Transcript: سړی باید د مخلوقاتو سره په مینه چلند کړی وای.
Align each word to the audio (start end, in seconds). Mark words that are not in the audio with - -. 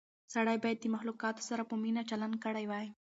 سړی 0.33 0.57
باید 0.63 0.77
د 0.81 0.85
مخلوقاتو 0.95 1.41
سره 1.49 1.63
په 1.69 1.75
مینه 1.83 2.01
چلند 2.09 2.35
کړی 2.45 2.65
وای. 2.67 2.87